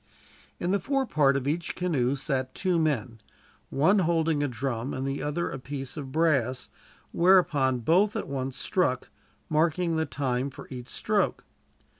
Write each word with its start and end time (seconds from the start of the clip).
In 0.59 0.71
the 0.71 0.79
fore 0.79 1.05
part 1.05 1.37
of 1.37 1.47
each 1.47 1.75
canoe 1.75 2.15
sat 2.15 2.55
two 2.55 2.79
men, 2.79 3.21
one 3.69 3.99
holding 3.99 4.41
a 4.41 4.47
drum 4.47 4.95
and 4.95 5.05
the 5.05 5.21
other 5.21 5.51
a 5.51 5.59
piece 5.59 5.95
of 5.95 6.11
brass; 6.11 6.69
whereon 7.13 7.81
both 7.81 8.15
at 8.15 8.27
once 8.27 8.57
struck, 8.57 9.11
marking 9.47 9.97
the 9.97 10.07
time 10.07 10.49
for 10.49 10.67
each 10.71 10.89
stroke. 10.89 11.43